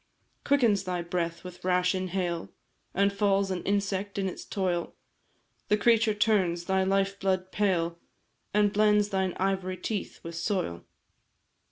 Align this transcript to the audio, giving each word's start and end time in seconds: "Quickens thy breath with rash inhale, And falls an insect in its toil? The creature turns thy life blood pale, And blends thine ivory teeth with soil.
"Quickens 0.43 0.83
thy 0.85 1.03
breath 1.03 1.43
with 1.43 1.63
rash 1.63 1.93
inhale, 1.93 2.49
And 2.95 3.13
falls 3.13 3.51
an 3.51 3.61
insect 3.65 4.17
in 4.17 4.27
its 4.27 4.43
toil? 4.43 4.95
The 5.67 5.77
creature 5.77 6.15
turns 6.15 6.63
thy 6.65 6.83
life 6.83 7.19
blood 7.19 7.51
pale, 7.51 7.99
And 8.51 8.73
blends 8.73 9.09
thine 9.09 9.35
ivory 9.37 9.77
teeth 9.77 10.19
with 10.23 10.33
soil. 10.33 10.85